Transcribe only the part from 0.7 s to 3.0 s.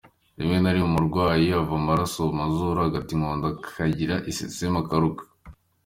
rimwe umurwayi ava amaraso mu mazuru,